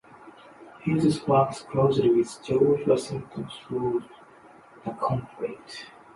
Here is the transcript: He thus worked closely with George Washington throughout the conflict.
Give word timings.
He 0.81 0.95
thus 0.95 1.27
worked 1.27 1.67
closely 1.69 2.09
with 2.09 2.41
George 2.43 2.87
Washington 2.87 3.47
throughout 3.51 4.01
the 4.83 4.91
conflict. 4.99 5.91